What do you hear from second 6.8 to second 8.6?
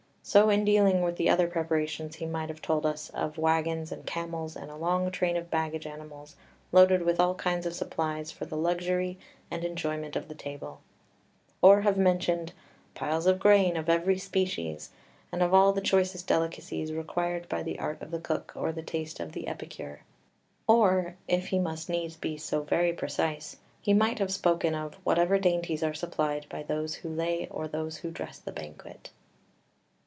with all kinds of supplies for the